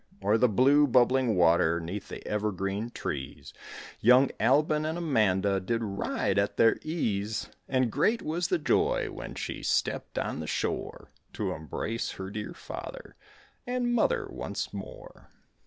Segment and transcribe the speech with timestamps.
[0.23, 3.53] O'er the blue, bubbling water, Neath the evergreen trees,
[3.99, 9.35] Young Albon and Amanda Did ride at their ease; And great was the joy When
[9.35, 13.15] she stepped on the shore To embrace her dear father
[13.67, 15.29] And mother once more.